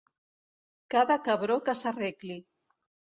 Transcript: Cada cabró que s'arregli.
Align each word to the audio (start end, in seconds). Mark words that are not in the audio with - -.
Cada 0.95 1.17
cabró 1.27 1.57
que 1.67 1.75
s'arregli. 1.83 2.39